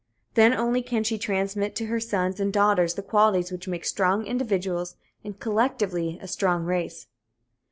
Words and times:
Then 0.33 0.55
only 0.55 0.81
can 0.81 1.03
she 1.03 1.19
transmit 1.19 1.75
to 1.75 1.85
her 1.85 1.99
sons 1.99 2.39
and 2.39 2.51
daughters 2.51 2.95
the 2.95 3.03
qualities 3.03 3.51
which 3.51 3.67
make 3.67 3.85
strong 3.85 4.25
individuals 4.25 4.95
and, 5.23 5.39
collectively, 5.39 6.17
a 6.19 6.27
strong 6.27 6.63
race. 6.63 7.05